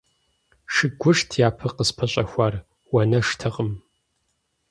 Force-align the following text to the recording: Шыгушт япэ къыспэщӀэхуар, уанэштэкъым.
Шыгушт 0.73 1.29
япэ 1.47 1.67
къыспэщӀэхуар, 1.75 2.53
уанэштэкъым. 2.93 3.71